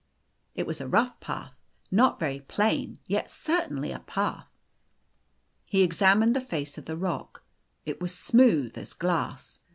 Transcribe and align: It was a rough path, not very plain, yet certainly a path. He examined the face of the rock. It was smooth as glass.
It 0.55 0.65
was 0.65 0.81
a 0.81 0.87
rough 0.87 1.19
path, 1.19 1.53
not 1.91 2.19
very 2.19 2.39
plain, 2.39 2.97
yet 3.05 3.29
certainly 3.29 3.91
a 3.91 3.99
path. 3.99 4.47
He 5.63 5.83
examined 5.83 6.35
the 6.35 6.41
face 6.41 6.75
of 6.79 6.85
the 6.85 6.97
rock. 6.97 7.43
It 7.85 8.01
was 8.01 8.11
smooth 8.11 8.79
as 8.79 8.93
glass. 8.93 9.59